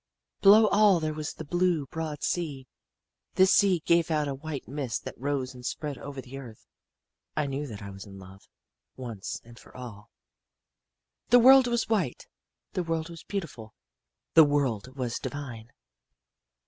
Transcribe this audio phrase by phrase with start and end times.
[0.41, 2.65] "Below all there was the blue, broad sea.
[3.35, 6.65] This sea gave out a white mist that rose and spread over the earth.
[7.37, 8.47] I knew that I was in love,
[8.95, 10.09] once and for all.
[11.29, 12.25] "The world was white.
[12.73, 13.75] The world was beautiful.
[14.33, 15.71] The world was divine.